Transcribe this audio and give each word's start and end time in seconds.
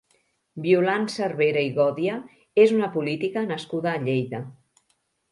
Violant 0.61 1.03
Cervera 1.15 1.61
i 1.65 1.67
Gòdia 1.75 2.15
és 2.63 2.73
una 2.77 2.89
política 2.95 3.43
nascuda 3.51 3.93
a 3.93 4.01
Lleida. 4.07 4.41